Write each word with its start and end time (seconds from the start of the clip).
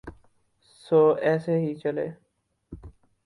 سو 0.83 0.99
ایسے 1.27 1.53
ہی 1.63 1.71
چلے۔ 1.81 2.07